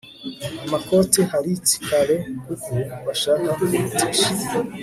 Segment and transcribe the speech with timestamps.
[0.65, 2.73] amakote hariti kare kuko
[3.05, 4.29] bashaka kwihutisha